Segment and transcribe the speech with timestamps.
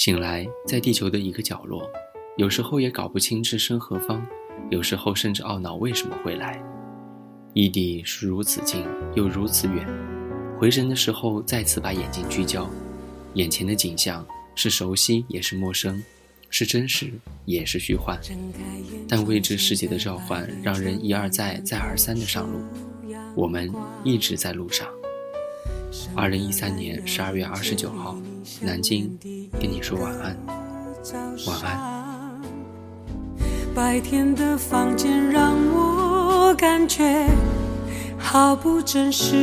[0.00, 1.86] 醒来，在地球的一个角落，
[2.38, 4.26] 有时候也搞不清置身何方，
[4.70, 6.58] 有时候甚至懊恼为什么会来。
[7.52, 8.82] 异地是如此近，
[9.14, 9.86] 又如此远。
[10.58, 12.66] 回神的时候，再次把眼睛聚焦，
[13.34, 16.02] 眼前的景象是熟悉也是陌生，
[16.48, 17.12] 是真实
[17.44, 18.18] 也是虚幻。
[19.06, 22.60] 但未知世界的召唤，让人一而再、再而三的上路。
[23.36, 23.70] 我们
[24.02, 24.88] 一直在路上。
[26.16, 28.18] 二零一三年十二月二十九号，
[28.60, 29.18] 南京，
[29.60, 30.36] 跟你说晚安，
[31.46, 32.40] 晚安。
[33.74, 37.26] 白天的房间让我感觉
[38.18, 39.34] 好不真实，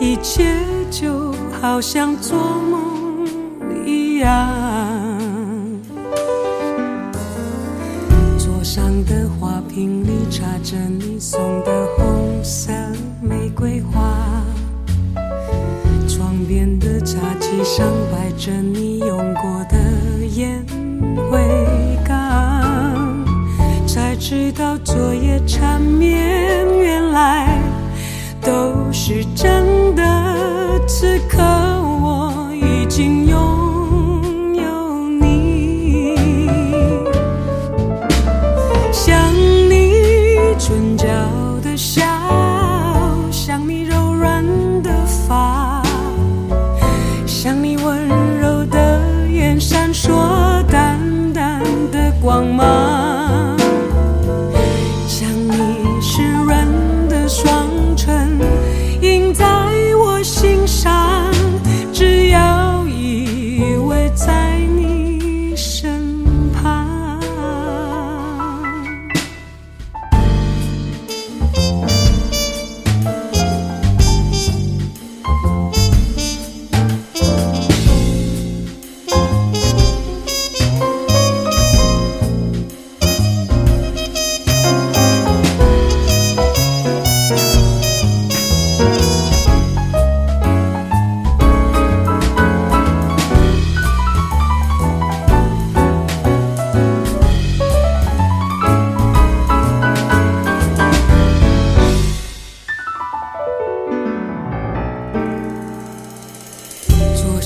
[0.00, 0.54] 一切
[0.90, 3.26] 就好像做梦
[3.86, 4.28] 一样。
[8.38, 12.72] 桌上的花瓶里插着你送的红色
[17.64, 19.78] 上摆着你用过的
[20.34, 20.64] 烟
[21.30, 21.38] 灰
[22.04, 23.24] 缸，
[23.86, 26.41] 才知道昨夜缠绵。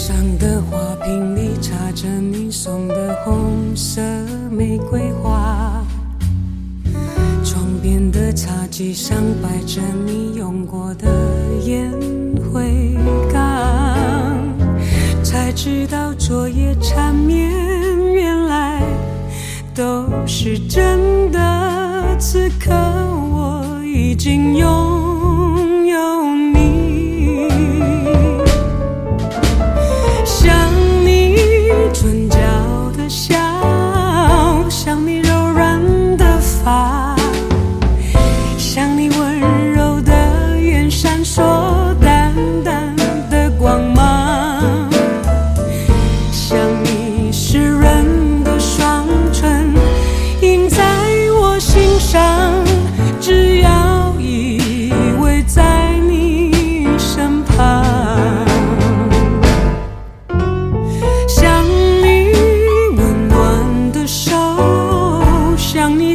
[0.06, 4.00] 上的花瓶里插着你送的红色
[4.48, 5.84] 玫瑰花，
[7.44, 11.08] 床边的茶几上摆着你用过的
[11.64, 11.90] 烟
[12.54, 12.96] 灰
[13.32, 14.38] 缸，
[15.24, 17.50] 才知道昨夜缠绵
[18.14, 18.80] 原来
[19.74, 22.16] 都是真的。
[22.16, 24.95] 此刻我已经拥。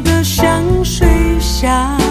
[0.01, 1.07] 的香水
[1.39, 2.10] 香。